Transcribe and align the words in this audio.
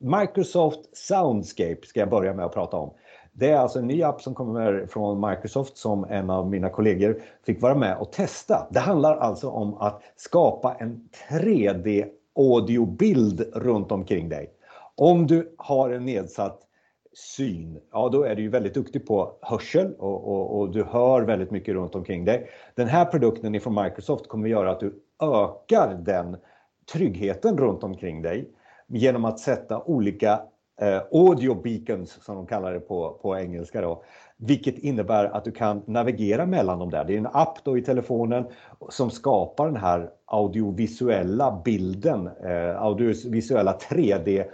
Microsoft 0.00 0.96
Soundscape 0.96 1.86
ska 1.86 2.00
jag 2.00 2.10
börja 2.10 2.34
med 2.34 2.44
att 2.44 2.54
prata 2.54 2.76
om. 2.76 2.90
Det 3.32 3.50
är 3.50 3.56
alltså 3.56 3.78
en 3.78 3.86
ny 3.86 4.02
app 4.02 4.20
som 4.22 4.34
kommer 4.34 4.86
från 4.86 5.30
Microsoft 5.30 5.76
som 5.76 6.04
en 6.04 6.30
av 6.30 6.50
mina 6.50 6.68
kollegor 6.68 7.22
fick 7.46 7.62
vara 7.62 7.74
med 7.74 7.96
och 7.98 8.12
testa. 8.12 8.68
Det 8.70 8.80
handlar 8.80 9.16
alltså 9.16 9.48
om 9.48 9.74
att 9.74 10.02
skapa 10.16 10.74
en 10.74 11.08
3D 11.30 12.08
audiobild 12.36 13.40
runt 13.54 13.92
omkring 13.92 14.28
dig. 14.28 14.50
Om 14.94 15.26
du 15.26 15.54
har 15.58 15.90
en 15.90 16.04
nedsatt 16.04 16.60
syn, 17.12 17.80
ja 17.92 18.08
då 18.08 18.22
är 18.22 18.34
du 18.34 18.42
ju 18.42 18.48
väldigt 18.48 18.74
duktig 18.74 19.06
på 19.06 19.32
hörsel 19.42 19.94
och, 19.98 20.28
och, 20.28 20.58
och, 20.58 20.70
du 20.70 20.84
hör 20.84 21.22
väldigt 21.22 21.50
mycket 21.50 21.74
runt 21.74 21.94
omkring 21.94 22.24
dig. 22.24 22.50
Den 22.74 22.88
här 22.88 23.04
produkten 23.04 23.54
ifrån 23.54 23.84
Microsoft 23.84 24.28
kommer 24.28 24.46
att 24.46 24.50
göra 24.50 24.70
att 24.70 24.80
du 24.80 25.02
ökar 25.22 25.94
den 25.94 26.36
tryggheten 26.92 27.58
runt 27.58 27.84
omkring 27.84 28.22
dig 28.22 28.50
genom 28.88 29.24
att 29.24 29.38
sätta 29.38 29.82
olika 29.82 30.40
eh, 30.80 31.02
audio 31.12 31.54
beacons 31.54 32.24
som 32.24 32.36
de 32.36 32.46
kallar 32.46 32.72
det 32.72 32.80
på, 32.80 33.18
på 33.22 33.38
engelska 33.38 33.80
då. 33.80 34.02
Vilket 34.36 34.78
innebär 34.78 35.24
att 35.24 35.44
du 35.44 35.52
kan 35.52 35.82
navigera 35.86 36.46
mellan 36.46 36.78
dem 36.78 36.90
där. 36.90 37.04
Det 37.04 37.14
är 37.14 37.18
en 37.18 37.28
app 37.32 37.64
då 37.64 37.78
i 37.78 37.82
telefonen 37.82 38.44
som 38.88 39.10
skapar 39.10 39.66
den 39.66 39.76
här 39.76 40.10
audiovisuella 40.24 41.62
bilden, 41.64 42.26
eh, 42.26 42.82
audiovisuella 42.82 43.78
3D 43.90 44.44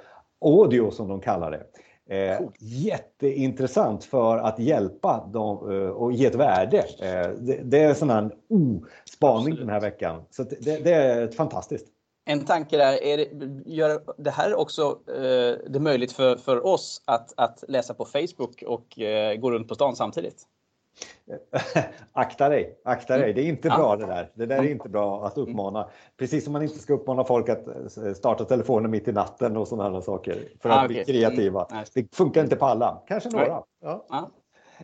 audio 0.40 0.90
som 0.90 1.08
de 1.08 1.20
kallar 1.20 1.50
det. 1.50 1.64
Eh, 2.06 2.40
jätteintressant 2.58 4.04
för 4.04 4.38
att 4.38 4.58
hjälpa 4.58 5.28
dem 5.32 5.70
eh, 5.72 5.88
och 5.88 6.12
ge 6.12 6.26
ett 6.26 6.34
värde. 6.34 6.78
Eh, 6.78 7.30
det, 7.38 7.60
det, 7.64 7.82
är 7.82 7.88
en 7.88 7.94
sån 7.94 8.10
här 8.10 8.30
oh, 8.48 9.54
den 9.56 9.68
här 9.68 9.80
veckan. 9.80 10.22
Så 10.30 10.42
det, 10.42 10.84
det 10.84 10.94
är 10.94 11.28
fantastiskt. 11.28 11.86
En 12.26 12.44
tanke 12.44 12.76
där, 12.76 13.02
är 13.02 13.16
det, 13.16 13.28
gör 13.66 14.02
det 14.16 14.30
här 14.30 14.54
också 14.54 14.98
eh, 15.08 15.70
det 15.70 15.80
möjligt 15.80 16.12
för, 16.12 16.36
för 16.36 16.66
oss 16.66 17.02
att, 17.04 17.32
att 17.36 17.64
läsa 17.68 17.94
på 17.94 18.04
Facebook 18.04 18.62
och 18.66 18.98
eh, 18.98 19.36
gå 19.36 19.50
runt 19.50 19.68
på 19.68 19.74
stan 19.74 19.96
samtidigt? 19.96 20.42
akta 22.12 22.48
dig, 22.48 22.78
akta 22.84 23.18
dig. 23.18 23.32
Det 23.32 23.40
är 23.40 23.46
inte 23.46 23.68
bra 23.68 23.96
det 23.96 24.06
där. 24.06 24.30
Det 24.34 24.46
där 24.46 24.58
är 24.58 24.70
inte 24.70 24.88
bra 24.88 25.26
att 25.26 25.38
uppmana. 25.38 25.88
Precis 26.16 26.44
som 26.44 26.52
man 26.52 26.62
inte 26.62 26.78
ska 26.78 26.94
uppmana 26.94 27.24
folk 27.24 27.48
att 27.48 27.66
eh, 27.66 28.12
starta 28.14 28.44
telefonen 28.44 28.90
mitt 28.90 29.08
i 29.08 29.12
natten 29.12 29.56
och 29.56 29.68
sådana 29.68 29.94
här 29.94 30.00
saker 30.00 30.48
för 30.60 30.68
att 30.68 30.76
ah, 30.76 30.84
okay. 30.84 31.04
bli 31.04 31.04
kreativa. 31.04 31.66
Mm. 31.70 31.84
Det 31.94 32.16
funkar 32.16 32.42
inte 32.42 32.56
på 32.56 32.66
alla, 32.66 33.02
kanske 33.06 33.30
några. 33.30 33.62
Ja. 33.82 34.30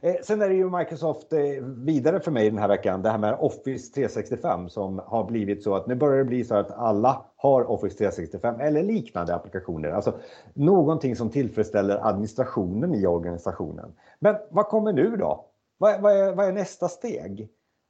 Eh, 0.03 0.15
Sen 0.23 0.43
är 0.43 0.49
det 0.49 0.55
ju 0.55 0.71
Microsoft 0.71 1.33
eh, 1.33 1.41
vidare 1.63 2.21
för 2.21 2.31
mig 2.31 2.51
den 2.51 2.59
här 2.59 2.69
veckan, 2.69 3.03
det 3.03 3.11
här 3.11 3.19
med 3.19 3.37
Office 3.41 3.95
365 3.95 4.69
som 4.69 5.01
har 5.07 5.25
blivit 5.25 5.63
så 5.63 5.75
att 5.75 5.87
nu 5.87 5.95
börjar 5.95 6.19
det 6.19 6.25
bli 6.25 6.45
så 6.45 6.55
att 6.55 6.71
alla 6.71 7.23
har 7.37 7.71
Office 7.71 7.99
365 7.99 8.61
eller 8.61 8.83
liknande 8.83 9.35
applikationer. 9.35 9.91
Alltså 9.91 10.13
någonting 10.55 11.17
som 11.17 11.31
tillfredsställer 11.31 12.09
administrationen 12.09 12.95
i 12.95 13.07
organisationen. 13.07 13.93
Men 14.19 14.37
vad 14.51 14.67
kommer 14.67 14.93
nu 14.93 15.17
då? 15.17 15.45
Vad, 15.79 16.01
vad, 16.01 16.13
är, 16.13 16.35
vad 16.35 16.49
är, 16.49 16.53
nästa 16.53 16.89
steg? 16.89 17.49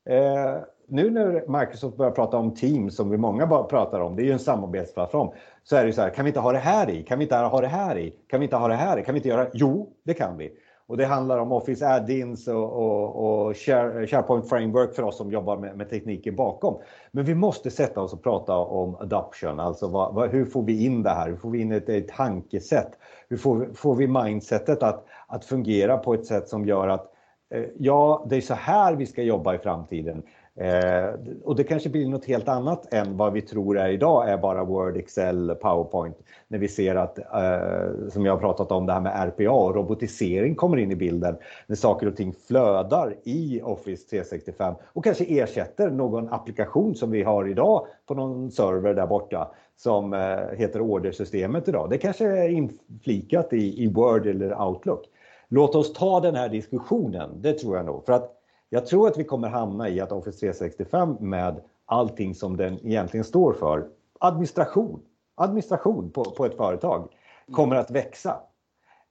Eh, 0.08 0.56
nu 0.88 1.10
när 1.10 1.60
Microsoft 1.60 1.96
börjar 1.96 2.12
prata 2.12 2.36
om 2.36 2.54
Teams, 2.54 2.96
som 2.96 3.10
vi 3.10 3.16
många 3.16 3.46
bara 3.46 3.62
pratar 3.62 4.00
om, 4.00 4.16
det 4.16 4.22
är 4.22 4.24
ju 4.24 4.32
en 4.32 4.38
samarbetsplattform, 4.38 5.30
så 5.62 5.76
är 5.76 5.86
det 5.86 5.92
så 5.92 6.02
här, 6.02 6.10
kan 6.10 6.24
vi 6.24 6.28
inte 6.28 6.40
ha 6.40 6.52
det 6.52 6.58
här 6.58 6.90
i? 6.90 7.02
Kan 7.02 7.18
vi 7.18 7.24
inte 7.24 7.36
ha 7.36 7.60
det 7.60 7.66
här 7.66 7.98
i? 7.98 8.10
Kan 8.28 8.40
vi 8.40 8.46
inte 8.46 8.56
ha 8.56 8.68
det 8.68 8.74
här 8.74 8.98
i? 8.98 9.04
Kan 9.04 9.14
vi 9.14 9.18
inte 9.18 9.28
göra? 9.28 9.46
Jo, 9.52 9.90
det 10.04 10.14
kan 10.14 10.36
vi. 10.38 10.52
Och 10.90 10.96
det 10.96 11.04
handlar 11.04 11.38
om 11.38 11.52
Office 11.52 11.88
Add-ins 11.88 12.48
och, 12.48 12.72
och, 12.72 13.46
och 13.46 13.56
Share, 13.56 14.06
SharePoint 14.06 14.48
Framework 14.48 14.94
för 14.94 15.02
oss 15.02 15.16
som 15.16 15.32
jobbar 15.32 15.56
med, 15.56 15.76
med, 15.76 15.90
tekniken 15.90 16.36
bakom. 16.36 16.78
Men 17.10 17.24
vi 17.24 17.34
måste 17.34 17.70
sätta 17.70 18.00
oss 18.00 18.12
och 18.12 18.22
prata 18.22 18.56
om 18.56 18.96
adoption, 18.96 19.60
alltså 19.60 19.88
vad, 19.88 20.14
vad, 20.14 20.30
hur 20.30 20.44
får 20.44 20.62
vi 20.62 20.84
in 20.84 21.02
det 21.02 21.10
här? 21.10 21.28
Hur 21.28 21.36
får 21.36 21.50
vi 21.50 21.60
in 21.60 21.72
ett, 21.72 21.88
ett 21.88 22.08
tankesätt? 22.08 22.98
Hur 23.28 23.36
får, 23.36 23.68
får 23.74 23.94
vi 23.94 24.06
mindsetet 24.06 24.82
att, 24.82 25.04
att 25.26 25.44
fungera 25.44 25.98
på 25.98 26.14
ett 26.14 26.26
sätt 26.26 26.48
som 26.48 26.66
gör 26.66 26.88
att 26.88 27.12
Eh, 27.54 27.64
ja, 27.78 28.26
det 28.30 28.36
är 28.36 28.40
så 28.40 28.54
här 28.54 28.94
vi 28.94 29.06
ska 29.06 29.22
jobba 29.22 29.54
i 29.54 29.58
framtiden. 29.58 30.22
Eh, 30.60 31.14
och 31.44 31.56
det 31.56 31.64
kanske 31.64 31.88
blir 31.88 32.08
något 32.08 32.24
helt 32.24 32.48
annat 32.48 32.94
än 32.94 33.16
vad 33.16 33.32
vi 33.32 33.42
tror 33.42 33.78
är 33.78 33.88
idag 33.88 34.30
är 34.30 34.38
bara 34.38 34.64
Word, 34.64 34.96
Excel, 34.96 35.54
PowerPoint. 35.54 36.16
När 36.48 36.58
vi 36.58 36.68
ser 36.68 36.94
att, 36.94 37.18
eh, 37.18 38.08
som 38.12 38.26
jag 38.26 38.32
har 38.32 38.38
pratat 38.40 38.72
om, 38.72 38.86
det 38.86 38.92
här 38.92 39.00
med 39.00 39.28
RPA 39.28 39.50
och 39.50 39.74
robotisering 39.74 40.54
kommer 40.54 40.76
in 40.76 40.90
i 40.90 40.96
bilden. 40.96 41.36
När 41.66 41.76
saker 41.76 42.06
och 42.06 42.16
ting 42.16 42.34
flödar 42.46 43.14
i 43.24 43.60
Office 43.62 44.08
365 44.10 44.74
och 44.92 45.04
kanske 45.04 45.24
ersätter 45.24 45.90
någon 45.90 46.32
applikation 46.32 46.94
som 46.94 47.10
vi 47.10 47.22
har 47.22 47.48
idag 47.48 47.86
på 48.06 48.14
någon 48.14 48.50
server 48.50 48.94
där 48.94 49.06
borta 49.06 49.50
som 49.76 50.12
eh, 50.12 50.58
heter 50.58 50.80
ordersystemet 50.80 51.68
idag. 51.68 51.90
Det 51.90 51.98
kanske 51.98 52.26
är 52.26 52.48
inflikat 52.48 53.52
i, 53.52 53.84
i 53.84 53.86
Word 53.86 54.26
eller 54.26 54.62
Outlook. 54.62 55.04
Låt 55.48 55.74
oss 55.74 55.92
ta 55.92 56.20
den 56.20 56.34
här 56.34 56.48
diskussionen, 56.48 57.30
det 57.42 57.52
tror 57.52 57.76
jag 57.76 57.86
nog. 57.86 58.06
För 58.06 58.12
att 58.12 58.39
jag 58.70 58.86
tror 58.86 59.08
att 59.08 59.18
vi 59.18 59.24
kommer 59.24 59.48
hamna 59.48 59.88
i 59.88 60.00
att 60.00 60.12
Office 60.12 60.38
365 60.40 61.16
med 61.20 61.60
allting 61.86 62.34
som 62.34 62.56
den 62.56 62.86
egentligen 62.86 63.24
står 63.24 63.52
för, 63.52 63.88
administration, 64.20 65.00
administration 65.34 66.10
på, 66.10 66.24
på 66.24 66.44
ett 66.44 66.56
företag, 66.56 67.08
kommer 67.52 67.76
att 67.76 67.90
växa. 67.90 68.40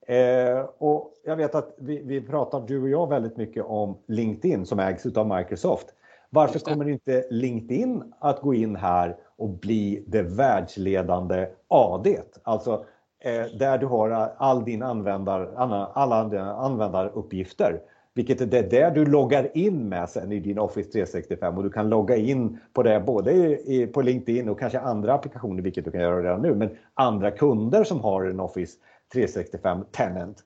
Eh, 0.08 0.60
och 0.78 1.14
jag 1.24 1.36
vet 1.36 1.56
att 1.56 1.76
vi, 1.78 2.02
vi 2.04 2.22
pratar, 2.22 2.62
du 2.68 2.82
och 2.82 2.90
jag, 2.90 3.10
väldigt 3.10 3.38
mycket 3.38 3.66
om 3.66 3.98
LinkedIn 4.08 4.66
som 4.66 4.80
ägs 4.80 5.06
av 5.06 5.38
Microsoft. 5.38 5.86
Varför 6.30 6.60
kommer 6.60 6.90
inte 6.90 7.26
LinkedIn 7.30 8.14
att 8.20 8.42
gå 8.42 8.54
in 8.54 8.76
här 8.76 9.18
och 9.38 9.50
bli 9.50 10.04
det 10.08 10.22
världsledande 10.22 11.48
AD? 11.68 12.18
Alltså 12.44 12.86
Eh, 13.22 13.46
där 13.46 13.78
du 13.78 13.86
har 13.86 14.10
all 14.38 14.66
din 14.66 14.84
användar, 14.84 15.54
alla 15.94 16.16
användaruppgifter. 16.54 17.82
Vilket 18.16 18.42
är 18.42 18.46
det 18.46 18.62
där 18.62 18.92
du 18.92 19.06
loggar 19.06 19.58
in 19.58 19.90
med 19.90 20.10
sen 20.10 20.32
i 20.32 20.40
din 20.40 20.60
Office 20.60 20.92
365 20.92 21.58
och 21.58 21.64
du 21.64 21.70
kan 21.70 21.90
logga 21.90 22.16
in 22.16 22.60
på 22.74 22.84
det 22.84 23.00
både 23.00 23.32
i, 23.32 23.90
på 23.94 24.02
LinkedIn 24.02 24.50
och 24.50 24.60
kanske 24.60 24.80
andra 24.80 25.14
applikationer, 25.14 25.62
vilket 25.62 25.86
du 25.86 25.92
kan 25.92 26.02
göra 26.02 26.24
redan 26.24 26.42
nu, 26.42 26.56
men 26.56 26.70
andra 26.94 27.32
kunder 27.32 27.84
som 27.84 28.00
har 28.00 28.24
en 28.24 28.40
Office 28.40 28.78
365 29.14 29.86
Tenant. 29.92 30.44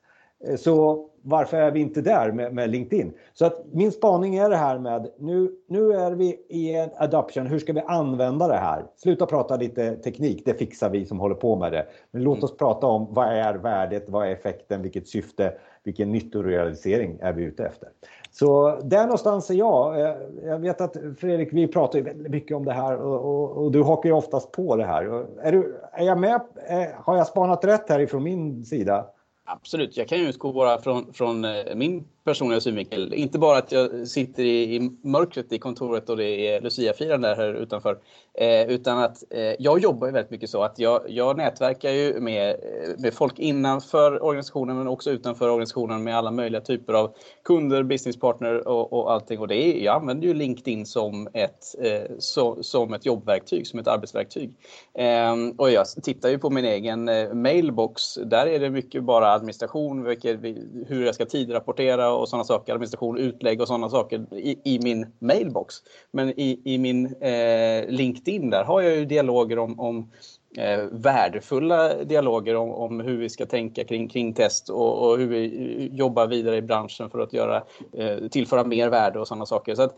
Eh, 0.48 0.56
så 0.56 1.06
varför 1.26 1.56
är 1.56 1.70
vi 1.70 1.80
inte 1.80 2.00
där 2.00 2.32
med, 2.32 2.54
med, 2.54 2.70
LinkedIn? 2.70 3.12
Så 3.32 3.46
att 3.46 3.64
min 3.72 3.92
spaning 3.92 4.36
är 4.36 4.50
det 4.50 4.56
här 4.56 4.78
med 4.78 5.10
nu, 5.18 5.50
nu 5.68 5.92
är 5.92 6.12
vi 6.12 6.46
i 6.48 6.74
en 6.74 6.90
adoption. 6.96 7.46
Hur 7.46 7.58
ska 7.58 7.72
vi 7.72 7.80
använda 7.80 8.48
det 8.48 8.56
här? 8.56 8.84
Sluta 8.96 9.26
prata 9.26 9.56
lite 9.56 9.96
teknik, 9.96 10.42
det 10.44 10.54
fixar 10.54 10.90
vi 10.90 11.06
som 11.06 11.20
håller 11.20 11.34
på 11.34 11.56
med 11.56 11.72
det. 11.72 11.86
Men 12.10 12.22
låt 12.22 12.42
oss 12.42 12.56
prata 12.56 12.86
om 12.86 13.06
vad 13.10 13.26
är 13.26 13.54
värdet, 13.54 14.04
vad 14.08 14.26
är 14.26 14.30
effekten, 14.30 14.82
vilket 14.82 15.08
syfte, 15.08 15.54
vilken 15.82 16.12
nyttorealisering 16.12 17.18
är 17.20 17.32
vi 17.32 17.42
ute 17.42 17.64
efter? 17.64 17.88
Så 18.32 18.80
där 18.82 19.02
någonstans 19.02 19.50
är 19.50 19.54
jag. 19.54 20.00
Eh, 20.00 20.16
jag 20.44 20.58
vet 20.58 20.80
att 20.80 20.96
Fredrik, 21.18 21.48
vi 21.52 21.66
pratar 21.68 21.98
ju 21.98 22.04
väldigt 22.04 22.32
mycket 22.32 22.56
om 22.56 22.64
det 22.64 22.72
här 22.72 22.96
och, 22.96 23.20
och, 23.20 23.64
och 23.64 23.72
du 23.72 23.82
hakar 23.82 24.08
ju 24.08 24.14
oftast 24.14 24.52
på 24.52 24.76
det 24.76 24.84
här. 24.84 25.26
Är, 25.42 25.52
du, 25.52 25.76
är 25.92 26.04
jag 26.04 26.20
med? 26.20 26.40
Eh, 26.68 26.86
har 26.96 27.16
jag 27.16 27.26
spanat 27.26 27.64
rätt 27.64 27.88
här 27.88 28.00
ifrån 28.00 28.22
min 28.22 28.64
sida? 28.64 29.06
Absolut, 29.44 29.96
jag 29.96 30.08
kan 30.08 30.18
ju 30.18 30.28
utgå 30.28 30.52
bara 30.52 30.78
från, 30.78 31.12
från 31.12 31.44
eh, 31.44 31.74
min 31.74 32.08
personliga 32.24 32.60
synvinkel. 32.60 33.14
Inte 33.14 33.38
bara 33.38 33.58
att 33.58 33.72
jag 33.72 34.08
sitter 34.08 34.44
i, 34.44 34.76
i 34.76 34.90
mörkret 35.02 35.52
i 35.52 35.58
kontoret 35.58 36.10
och 36.10 36.16
det 36.16 36.48
är 36.48 36.60
Lucia-firande 36.60 37.34
här 37.34 37.54
utanför. 37.54 37.98
Eh, 38.34 38.66
utan 38.68 38.98
att 38.98 39.24
eh, 39.30 39.54
jag 39.58 39.78
jobbar 39.78 40.06
ju 40.06 40.12
väldigt 40.12 40.30
mycket 40.30 40.50
så 40.50 40.62
att 40.62 40.78
jag, 40.78 41.02
jag 41.08 41.36
nätverkar 41.36 41.90
ju 41.90 42.20
med, 42.20 42.50
eh, 42.50 42.90
med 42.98 43.14
folk 43.14 43.38
innanför 43.38 44.24
organisationen 44.24 44.76
men 44.76 44.88
också 44.88 45.10
utanför 45.10 45.48
organisationen 45.48 46.04
med 46.04 46.16
alla 46.16 46.30
möjliga 46.30 46.60
typer 46.60 46.92
av 46.92 47.14
kunder, 47.44 47.82
businesspartner 47.82 48.68
och, 48.68 48.92
och 48.92 49.12
allting. 49.12 49.38
Och 49.38 49.48
det 49.48 49.56
är, 49.56 49.84
jag 49.84 49.96
använder 49.96 50.26
ju 50.28 50.34
LinkedIn 50.34 50.86
som 50.86 51.28
ett, 51.32 51.74
eh, 51.82 52.16
so, 52.18 52.62
som 52.62 52.94
ett 52.94 53.06
jobbverktyg, 53.06 53.66
som 53.66 53.78
ett 53.78 53.88
arbetsverktyg. 53.88 54.54
Eh, 54.94 55.34
och 55.56 55.70
jag 55.70 55.86
tittar 55.86 56.28
ju 56.28 56.38
på 56.38 56.50
min 56.50 56.64
egen 56.64 57.08
eh, 57.08 57.34
mailbox. 57.34 58.14
Där 58.14 58.46
är 58.46 58.58
det 58.58 58.70
mycket 58.70 59.04
bara 59.04 59.32
administration, 59.32 60.04
vilket, 60.04 60.40
hur 60.86 61.06
jag 61.06 61.14
ska 61.14 61.24
tidrapportera 61.24 62.13
och 62.14 62.28
sådana 62.28 62.44
saker, 62.44 62.72
administration, 62.72 63.18
utlägg 63.18 63.60
och 63.60 63.68
sådana 63.68 63.90
saker 63.90 64.26
i, 64.34 64.58
i, 64.64 64.78
min 64.82 65.06
mailbox. 65.18 65.74
Men 66.10 66.40
i, 66.40 66.60
i 66.64 66.78
min 66.78 67.06
eh, 67.06 67.88
LinkedIn 67.88 68.50
där 68.50 68.64
har 68.64 68.80
jag 68.80 68.96
ju 68.96 69.04
dialoger 69.04 69.58
om, 69.58 69.80
om 69.80 70.10
eh, 70.56 70.84
värdefulla 70.92 72.04
dialoger 72.04 72.56
om, 72.56 72.70
om, 72.70 73.00
hur 73.00 73.18
vi 73.18 73.28
ska 73.28 73.46
tänka 73.46 73.84
kring, 73.84 74.08
kring 74.08 74.32
test 74.32 74.68
och, 74.68 75.08
och, 75.08 75.18
hur 75.18 75.26
vi 75.26 75.44
eh, 75.44 75.96
jobbar 75.96 76.26
vidare 76.26 76.56
i 76.56 76.62
branschen 76.62 77.10
för 77.10 77.18
att 77.18 77.32
göra, 77.32 77.62
eh, 77.92 78.28
tillföra 78.28 78.64
mer 78.64 78.88
värde 78.88 79.20
och 79.20 79.28
sådana 79.28 79.46
saker. 79.46 79.74
Så 79.74 79.82
att, 79.82 79.96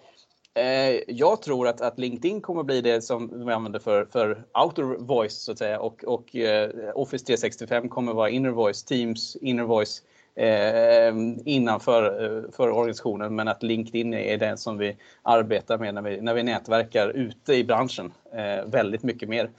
eh, 0.54 1.00
jag 1.08 1.42
tror 1.42 1.68
att, 1.68 1.80
att 1.80 1.98
LinkedIn 1.98 2.40
kommer 2.40 2.62
bli 2.62 2.80
det 2.80 3.02
som 3.02 3.46
vi 3.46 3.52
använder 3.52 3.80
för, 3.80 4.04
för 4.04 4.44
outer 4.64 4.82
voice 4.98 5.36
så 5.36 5.52
att 5.52 5.58
säga 5.58 5.80
och, 5.80 6.04
och 6.04 6.36
eh, 6.36 6.70
Office 6.94 7.26
365 7.26 7.88
kommer 7.88 8.12
vara 8.12 8.30
inner 8.30 8.50
voice, 8.50 8.84
Teams 8.84 9.36
inner 9.36 9.64
voice 9.64 10.02
eh, 10.36 11.14
innanför 11.44 12.24
eh, 12.24 12.50
för 12.52 12.70
organisationen 12.70 13.34
men 13.34 13.48
att 13.48 13.62
LinkedIn 13.62 14.14
är 14.14 14.38
den 14.38 14.58
som 14.58 14.78
vi 14.78 14.96
arbetar 15.22 15.78
med 15.78 15.94
när 15.94 16.02
vi, 16.02 16.20
när 16.20 16.34
vi 16.34 16.42
nätverkar 16.42 17.08
ute 17.08 17.54
i 17.54 17.64
branschen 17.64 18.12
eh, 18.32 18.64
väldigt 18.66 19.02
mycket 19.02 19.28
mer. 19.28 19.50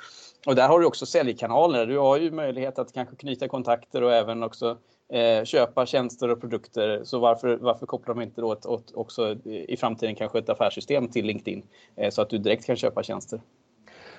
Och 0.46 0.56
där 0.56 0.68
har 0.68 0.80
du 0.80 0.86
också 0.86 1.06
säljkanaler. 1.06 1.86
Du 1.86 1.98
har 1.98 2.18
ju 2.18 2.32
möjlighet 2.32 2.80
att 2.80 2.94
kanske 2.94 3.16
knyta 3.16 3.48
kontakter 3.48 4.04
och 4.04 4.14
även 4.14 4.44
också 4.44 4.78
eh, 5.14 5.44
köpa 5.44 5.86
tjänster 5.86 6.30
och 6.30 6.42
produkter. 6.42 7.02
Så 7.04 7.20
varför, 7.20 7.58
varför 7.58 7.86
kopplar 7.86 8.16
de 8.16 8.22
inte 8.22 8.42
då 8.42 8.52
ett, 8.52 8.66
åt, 8.66 8.92
också 8.96 9.36
i 9.46 9.78
framtiden 9.78 10.16
kanske 10.16 10.40
ett 10.40 10.50
affärssystem 10.50 11.08
till 11.08 11.26
LinkedIn 11.26 11.64
eh, 11.96 12.10
så 12.10 12.22
att 12.22 12.30
du 12.30 12.38
direkt 12.38 12.66
kan 12.66 12.76
köpa 12.76 13.04
tjänster? 13.04 13.42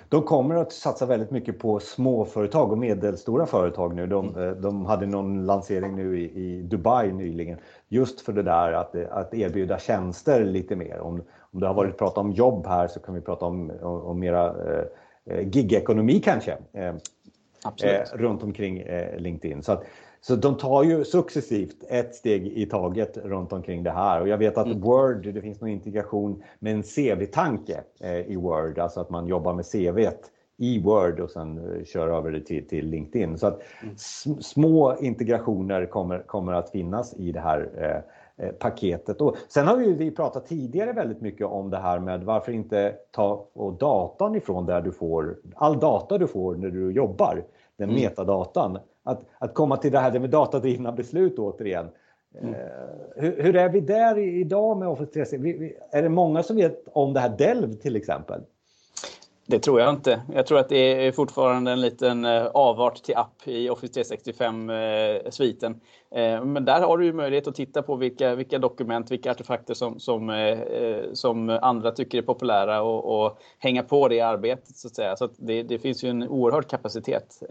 De 0.08 0.22
kommer 0.22 0.54
att 0.54 0.72
satsa 0.72 1.06
väldigt 1.06 1.30
mycket 1.30 1.58
på 1.58 1.80
småföretag 1.80 2.72
och 2.72 2.78
medelstora 2.78 3.46
företag 3.46 3.94
nu. 3.94 4.06
De, 4.06 4.28
mm. 4.28 4.48
Eh, 4.48 4.54
de 4.54 4.86
hade 4.86 5.06
någon 5.06 5.46
lansering 5.46 5.96
nu 5.96 6.20
i, 6.20 6.24
i, 6.24 6.62
Dubai 6.62 7.12
nyligen 7.12 7.58
just 7.88 8.20
för 8.20 8.32
det 8.32 8.42
där 8.42 8.72
att, 8.72 8.94
att 8.94 9.34
erbjuda 9.34 9.78
tjänster 9.78 10.44
lite 10.44 10.76
mer. 10.76 11.00
Om, 11.00 11.22
om 11.52 11.60
det 11.60 11.66
har 11.66 11.74
varit 11.74 11.98
prat 11.98 12.18
om 12.18 12.32
jobb 12.32 12.66
här 12.66 12.88
så 12.88 13.00
kan 13.00 13.14
vi 13.14 13.20
prata 13.20 13.46
om, 13.46 13.70
om, 13.82 14.02
om 14.02 14.20
mera 14.20 14.46
eh, 14.46 14.84
eh 15.24 15.48
gigekonomi 15.48 16.20
kanske. 16.20 16.56
Eh, 16.72 16.94
eh, 17.82 18.02
runt 18.12 18.42
omkring 18.42 18.80
eh, 18.80 19.18
LinkedIn. 19.18 19.62
Så 19.62 19.72
att, 19.72 19.84
så 20.20 20.36
de 20.36 20.56
tar 20.56 20.82
ju 20.82 21.04
successivt 21.04 21.84
ett 21.88 22.14
steg 22.14 22.46
i 22.46 22.66
taget 22.66 23.16
runt 23.16 23.52
omkring 23.52 23.82
det 23.82 23.90
här. 23.90 24.20
Och 24.20 24.28
jag 24.28 24.38
vet 24.38 24.58
att 24.58 24.66
mm. 24.66 24.80
Word, 24.80 25.34
det 25.34 25.40
finns 25.40 25.60
någon 25.60 25.70
integration 25.70 26.42
med 26.58 26.74
en 26.74 26.82
CV-tanke 26.82 27.80
eh, 28.00 28.20
i 28.20 28.36
Word, 28.36 28.78
alltså 28.78 29.00
att 29.00 29.10
man 29.10 29.26
jobbar 29.26 29.54
med 29.54 29.64
CV 29.72 30.08
i 30.58 30.82
Word 30.82 31.20
och 31.20 31.30
sen 31.30 31.58
eh, 31.58 31.84
kör 31.84 32.08
över 32.08 32.30
det 32.30 32.40
till, 32.40 32.68
till 32.68 32.86
LinkedIn. 32.86 33.38
Så 33.38 33.46
att 33.46 33.60
mm. 33.82 33.94
små 34.40 34.96
integrationer 35.00 35.86
kommer, 35.86 36.22
kommer 36.22 36.52
att 36.52 36.70
finnas 36.70 37.14
i 37.14 37.32
det 37.32 37.40
här 37.40 37.70
eh, 37.76 38.46
eh, 38.46 38.52
paketet. 38.52 39.20
Och 39.20 39.36
sen 39.48 39.66
har 39.66 39.76
vi, 39.76 39.92
vi 39.92 40.10
pratat 40.10 40.46
tidigare 40.46 40.92
väldigt 40.92 41.20
mycket 41.20 41.46
om 41.46 41.70
det 41.70 41.78
här 41.78 41.98
med 41.98 42.24
varför 42.24 42.52
inte 42.52 42.94
ta 43.10 43.48
och 43.52 43.72
datan 43.72 44.34
ifrån 44.34 44.66
där 44.66 44.80
du 44.80 44.92
får 44.92 45.36
all 45.54 45.80
data 45.80 46.18
du 46.18 46.26
får 46.26 46.56
när 46.56 46.70
du 46.70 46.92
jobbar, 46.92 47.44
den 47.76 47.90
mm. 47.90 48.02
metadatan 48.02 48.78
att, 49.08 49.20
att 49.38 49.54
komma 49.54 49.76
till 49.76 49.92
det 49.92 49.98
här 49.98 50.18
med 50.18 50.30
datadrivna 50.30 50.92
beslut 50.92 51.38
återigen. 51.38 51.88
Mm. 52.40 52.54
Uh, 52.54 52.60
hur, 53.16 53.42
hur, 53.42 53.56
är 53.56 53.68
vi 53.68 53.80
där 53.80 54.18
idag 54.18 54.76
med 54.76 54.88
Office 54.88 55.12
365? 55.12 55.70
Är 55.90 56.02
det 56.02 56.08
många 56.08 56.42
som 56.42 56.56
vet 56.56 56.84
om 56.92 57.12
det 57.12 57.20
här 57.20 57.28
Delv 57.38 57.72
till 57.72 57.96
exempel? 57.96 58.40
Det 59.46 59.58
tror 59.58 59.80
jag 59.80 59.90
inte. 59.90 60.22
Jag 60.34 60.46
tror 60.46 60.58
att 60.58 60.68
det 60.68 61.06
är 61.06 61.12
fortfarande 61.12 61.72
en 61.72 61.80
liten 61.80 62.24
eh, 62.24 62.46
avart 62.46 63.02
till 63.02 63.16
app 63.16 63.48
i 63.48 63.70
Office 63.70 64.00
365-sviten. 64.00 65.80
Eh, 66.10 66.44
men 66.44 66.64
där 66.64 66.80
har 66.80 66.98
du 66.98 67.04
ju 67.04 67.12
möjlighet 67.12 67.46
att 67.46 67.54
titta 67.54 67.82
på 67.82 67.96
vilka, 67.96 68.34
vilka 68.34 68.58
dokument, 68.58 69.10
vilka 69.10 69.30
artefakter 69.30 69.74
som, 69.74 70.00
som, 70.00 70.30
eh, 70.30 70.60
eh, 70.60 71.04
som 71.12 71.58
andra 71.62 71.90
tycker 71.90 72.18
är 72.18 72.22
populära 72.22 72.82
och, 72.82 73.24
och 73.24 73.38
hänga 73.58 73.82
på 73.82 74.08
det 74.08 74.20
arbetet. 74.20 74.76
Så 74.76 74.88
att 74.88 74.94
säga. 74.94 75.16
Så 75.16 75.24
att 75.24 75.32
det, 75.36 75.62
det 75.62 75.78
finns 75.78 76.04
ju 76.04 76.08
en 76.08 76.28
oerhörd 76.28 76.68
kapacitet 76.68 77.42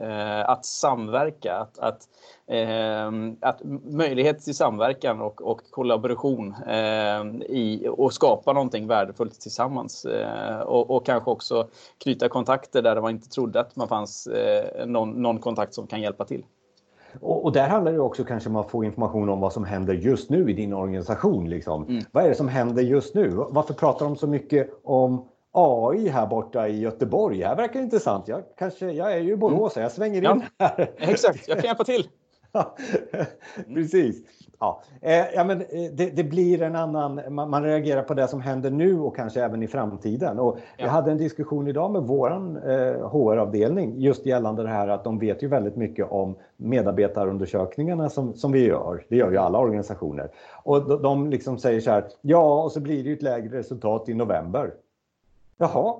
att 0.45 0.65
samverka, 0.65 1.55
att, 1.55 1.79
att 1.79 2.01
att 3.41 3.61
möjlighet 3.83 4.39
till 4.39 4.55
samverkan 4.55 5.21
och, 5.21 5.41
och 5.41 5.61
kollaboration 5.71 6.55
i, 7.49 7.87
och 7.91 8.13
skapa 8.13 8.53
någonting 8.53 8.87
värdefullt 8.87 9.41
tillsammans. 9.41 10.07
Och, 10.65 10.91
och, 10.91 11.05
kanske 11.05 11.31
också 11.31 11.67
knyta 11.97 12.29
kontakter 12.29 12.81
där 12.81 13.01
man 13.01 13.11
inte 13.11 13.29
trodde 13.29 13.59
att 13.59 13.75
man 13.75 13.87
fanns 13.87 14.27
någon, 14.85 15.21
någon 15.21 15.39
kontakt 15.39 15.73
som 15.73 15.87
kan 15.87 16.01
hjälpa 16.01 16.25
till. 16.25 16.43
Och, 17.21 17.45
och, 17.45 17.51
där 17.51 17.67
handlar 17.67 17.91
det 17.91 17.99
också 17.99 18.23
kanske 18.23 18.49
om 18.49 18.55
att 18.55 18.71
få 18.71 18.83
information 18.83 19.29
om 19.29 19.39
vad 19.39 19.53
som 19.53 19.65
händer 19.65 19.93
just 19.93 20.29
nu 20.29 20.49
i 20.49 20.53
din 20.53 20.73
organisation. 20.73 21.49
Liksom. 21.49 21.83
Mm. 21.87 22.03
Vad 22.11 22.23
är 22.23 22.29
det 22.29 22.35
som 22.35 22.47
händer 22.47 22.83
just 22.83 23.15
nu? 23.15 23.29
Varför 23.49 23.73
pratar 23.73 24.05
de 24.05 24.15
så 24.15 24.27
mycket 24.27 24.69
om 24.83 25.27
AI 25.51 26.09
här 26.09 26.27
borta 26.27 26.67
i 26.67 26.79
Göteborg? 26.79 27.37
Det 27.37 27.47
här 27.47 27.55
verkar 27.55 27.79
intressant. 27.79 28.27
Jag, 28.27 28.43
kanske, 28.57 28.91
jag 28.91 29.13
är 29.13 29.17
ju 29.17 29.33
i 29.33 29.37
Borås, 29.37 29.77
mm. 29.77 29.83
jag 29.83 29.91
svänger 29.91 30.17
in 30.17 30.23
ja, 30.23 30.41
här. 30.59 30.91
Exakt, 30.97 31.47
jag 31.47 31.57
kan 31.57 31.65
hjälpa 31.65 31.83
till. 31.83 32.07
Precis. 33.73 34.23
Ja, 34.59 34.81
eh, 35.01 35.25
ja 35.33 35.43
men 35.43 35.61
eh, 35.61 35.91
det, 35.93 36.15
det, 36.15 36.23
blir 36.23 36.61
en 36.61 36.75
annan, 36.75 37.21
man, 37.29 37.49
man, 37.49 37.63
reagerar 37.63 38.03
på 38.03 38.13
det 38.13 38.27
som 38.27 38.41
händer 38.41 38.71
nu 38.71 38.99
och 38.99 39.15
kanske 39.15 39.43
även 39.43 39.63
i 39.63 39.67
framtiden. 39.67 40.39
Och 40.39 40.57
ja. 40.57 40.85
Jag 40.85 40.89
hade 40.89 41.11
en 41.11 41.17
diskussion 41.17 41.67
idag 41.67 41.91
med 41.91 42.01
våran 42.01 42.57
eh, 42.57 43.09
HR-avdelning 43.09 44.01
just 44.01 44.25
gällande 44.25 44.63
det 44.63 44.69
här 44.69 44.87
att 44.87 45.03
de 45.03 45.19
vet 45.19 45.43
ju 45.43 45.47
väldigt 45.47 45.75
mycket 45.75 46.11
om 46.11 46.35
medarbetarundersökningarna 46.57 48.09
som, 48.09 48.33
som 48.33 48.51
vi 48.51 48.65
gör. 48.65 49.05
Det 49.09 49.15
gör 49.15 49.31
ju 49.31 49.37
alla 49.37 49.59
organisationer. 49.59 50.29
Och 50.63 50.89
de, 50.89 51.01
de 51.01 51.29
liksom 51.29 51.57
säger 51.57 51.81
så 51.81 51.91
här, 51.91 52.03
ja 52.21 52.63
och 52.63 52.71
så 52.71 52.79
blir 52.79 53.03
det 53.03 53.09
ju 53.09 53.15
ett 53.15 53.21
lägre 53.21 53.57
resultat 53.57 54.09
i 54.09 54.13
november. 54.13 54.73
Jaha, 55.57 55.95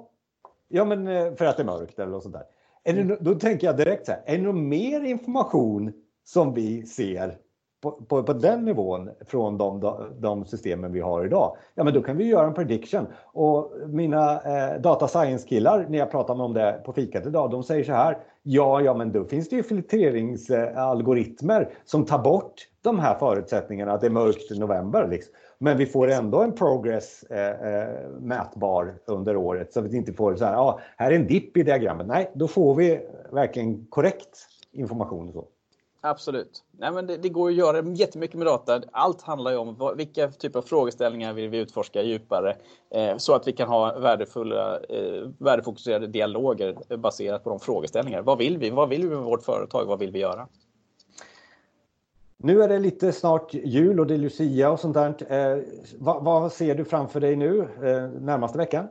ja 0.68 0.86
men 0.86 1.08
eh, 1.08 1.34
för 1.34 1.46
att 1.46 1.58
det 1.58 1.64
är 1.64 1.66
mörkt 1.66 2.00
eller 2.00 2.12
något 2.12 2.24
sånt 2.24 2.36
där. 2.36 2.46
Är 2.84 2.94
det, 2.94 3.18
då 3.20 3.36
tänker 3.36 3.68
jag 3.68 3.78
direkt 3.78 4.06
så 4.06 4.12
här, 4.12 4.22
är 4.26 4.38
det 4.38 4.44
något 4.44 4.56
mer 4.56 5.04
information 5.04 5.94
som 6.28 6.54
vi 6.54 6.86
ser 6.86 7.38
på, 7.82 7.92
på, 7.92 8.24
på, 8.24 8.34
den 8.34 8.66
nivån 8.66 9.10
från 9.28 9.58
de, 9.58 9.96
de 10.20 10.46
systemen 10.46 10.92
vi 10.92 11.00
har 11.00 11.26
idag, 11.26 11.58
ja 11.76 11.84
men 11.84 11.94
då 11.94 12.02
kan 12.02 12.18
vi 12.18 12.24
göra 12.24 12.48
en 12.48 12.54
prediction. 12.54 13.08
Och 13.26 13.74
mina 13.88 14.34
eh, 14.34 14.82
data 14.82 15.08
science-killar, 15.08 15.86
när 15.90 15.98
jag 15.98 16.12
pratar 16.12 16.36
med 16.36 16.46
om 16.46 16.54
det 16.54 16.82
på 16.86 16.94
fikat 16.94 17.26
idag, 17.26 17.52
de 17.52 17.64
säger 17.64 17.84
så 17.84 17.94
här, 17.94 18.18
ja, 18.44 18.82
ja 18.82 18.94
men 18.94 19.12
då 19.12 19.26
finns 19.26 19.50
det 19.50 19.56
ju 19.56 19.64
filtreringsalgoritmer 19.64 21.70
som 21.86 22.06
tar 22.06 22.20
bort 22.20 22.68
de 22.82 23.00
här 23.00 23.20
förutsättningarna 23.20 23.92
att 23.92 24.02
det 24.02 24.08
är 24.08 24.12
mörkt 24.12 24.52
i 24.52 24.60
november. 24.60 25.08
Liksom. 25.08 25.34
Men 25.60 25.78
vi 25.78 25.86
får 25.86 26.12
ändå 26.12 26.42
en 26.42 26.52
progress 26.52 27.24
eh, 27.24 27.74
eh, 27.74 28.10
mätbar 28.20 28.96
under 29.06 29.36
året 29.36 29.74
så 29.74 29.80
att 29.80 29.86
vi 29.86 29.98
inte 29.98 30.14
får 30.14 30.36
så 30.36 30.46
här, 30.46 30.54
ja, 30.54 30.80
här 30.98 31.12
är 31.12 31.16
en 31.16 31.28
dipp 31.28 31.58
i 31.58 31.64
diagrammet. 31.64 32.08
Nej, 32.08 32.32
då 32.34 32.48
får 32.48 32.76
vi 32.76 33.00
verkligen 33.32 33.86
korrekt 33.90 34.48
information. 34.72 35.28
Och 35.28 35.34
så. 35.34 35.48
Absolut. 36.10 36.64
Nej, 36.72 36.92
men 36.92 37.08
det, 37.08 37.18
det, 37.18 37.30
går 37.30 37.50
att 37.50 37.56
göra 37.56 37.82
jättemycket 37.82 38.38
med 38.38 38.48
data. 38.48 38.82
Allt 38.92 39.22
handlar 39.22 39.52
ju 39.52 39.58
om 39.58 39.76
vad, 39.76 39.98
vilka 39.98 40.32
typer 40.32 40.60
av 40.60 40.64
frågeställningar 40.64 41.34
vill 41.34 41.50
vi 41.50 41.58
utforska 41.58 42.04
djupare 42.04 42.56
eh, 42.90 43.18
så 43.18 43.34
att 43.34 43.48
vi 43.48 43.54
kan 43.54 43.70
ha 43.70 44.00
värdefulla, 44.00 44.80
eh, 44.80 45.30
värdefokuserade 45.38 46.08
dialoger 46.08 46.98
baserat 46.98 47.44
på 47.44 47.50
de 47.50 47.60
frågeställningar. 47.60 48.22
Vad 48.22 48.38
vill 48.38 48.58
vi? 48.58 48.70
Vad 48.70 48.90
vill 48.90 49.02
vi 49.02 49.16
med 49.16 49.24
vårt 49.24 49.44
företag? 49.44 49.86
Vad 49.86 50.00
vill 50.00 50.12
vi 50.12 50.20
göra? 50.20 50.48
Nu 52.38 52.64
är 52.64 52.68
det 52.68 52.80
lite 52.80 53.12
snart 53.12 53.54
jul 53.54 54.00
och 54.00 54.08
det 54.08 54.14
är 54.14 54.18
Lucia 54.18 54.72
och 54.72 54.80
sånt 54.80 54.94
där. 54.94 55.16
Eh, 55.30 55.64
vad, 55.98 56.24
vad, 56.24 56.52
ser 56.52 56.76
du 56.76 56.86
framför 56.86 57.20
dig 57.20 57.36
nu 57.36 57.60
eh, 57.62 58.22
närmaste 58.22 58.58
veckan? 58.58 58.88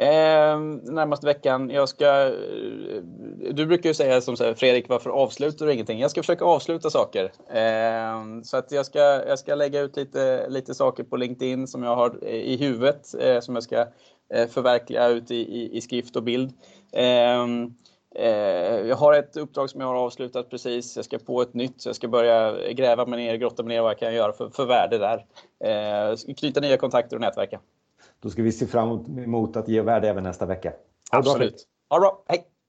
Eh, 0.00 0.60
närmaste 0.82 1.26
veckan, 1.26 1.70
jag 1.70 1.88
ska... 1.88 2.26
Eh, 2.26 3.02
du 3.50 3.66
brukar 3.66 3.90
ju 3.90 3.94
säga 3.94 4.20
som 4.20 4.36
så 4.36 4.44
här, 4.44 4.54
Fredrik, 4.54 4.88
varför 4.88 5.10
avslutar 5.10 5.66
du 5.66 5.72
ingenting? 5.72 6.00
Jag 6.00 6.10
ska 6.10 6.22
försöka 6.22 6.44
avsluta 6.44 6.90
saker. 6.90 7.32
Eh, 7.48 8.42
så 8.42 8.56
att 8.56 8.72
jag 8.72 8.86
ska, 8.86 8.98
jag 8.98 9.38
ska 9.38 9.54
lägga 9.54 9.80
ut 9.80 9.96
lite, 9.96 10.48
lite 10.48 10.74
saker 10.74 11.04
på 11.04 11.16
LinkedIn 11.16 11.66
som 11.66 11.82
jag 11.82 11.96
har 11.96 12.18
eh, 12.22 12.34
i 12.34 12.56
huvudet, 12.56 13.14
eh, 13.20 13.40
som 13.40 13.54
jag 13.54 13.64
ska 13.64 13.86
eh, 14.34 14.48
förverkliga 14.48 15.08
ut 15.08 15.30
i, 15.30 15.36
i, 15.36 15.76
i, 15.76 15.80
skrift 15.80 16.16
och 16.16 16.22
bild. 16.22 16.52
Ehm, 16.92 17.74
eh, 18.14 18.30
jag 18.88 18.96
har 18.96 19.12
ett 19.12 19.36
uppdrag 19.36 19.70
som 19.70 19.80
jag 19.80 19.88
har 19.88 19.96
avslutat 19.96 20.50
precis. 20.50 20.96
Jag 20.96 21.04
ska 21.04 21.18
på 21.18 21.42
ett 21.42 21.54
nytt, 21.54 21.82
så 21.82 21.88
jag 21.88 21.96
ska 21.96 22.08
börja 22.08 22.72
gräva 22.72 23.06
mig 23.06 23.18
ner, 23.18 23.36
grotta 23.36 23.62
mig 23.62 23.76
ner 23.76 23.82
vad 23.82 23.90
jag 23.90 23.98
kan 23.98 24.14
göra 24.14 24.32
för, 24.32 24.50
för 24.50 24.66
värde 24.66 24.98
där. 24.98 25.24
Ehm, 25.64 26.16
knyta 26.16 26.60
nya 26.60 26.76
kontakter 26.76 27.16
och 27.16 27.20
nätverka. 27.20 27.60
Då 28.20 28.30
ska 28.30 28.42
vi 28.42 28.52
se 28.52 28.66
fram 28.66 29.18
emot 29.18 29.56
att 29.56 29.68
ge 29.68 29.82
värde 29.82 30.08
även 30.08 30.24
nästa 30.24 30.46
vecka. 30.46 30.72
Absolut. 31.10 31.66
Ha 31.88 31.96
det 31.96 32.00
bra. 32.00 32.24
Hej! 32.26 32.46